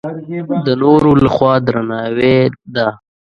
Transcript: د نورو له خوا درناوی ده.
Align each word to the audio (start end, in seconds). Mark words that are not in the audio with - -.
د 0.65 0.67
نورو 0.81 1.09
له 1.23 1.29
خوا 1.35 1.53
درناوی 1.65 2.37
ده. 2.75 2.87